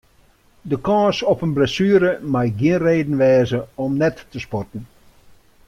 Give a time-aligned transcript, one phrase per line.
[0.69, 4.83] De kâns op in blessuere mei gjin reden wêze om net te sporten.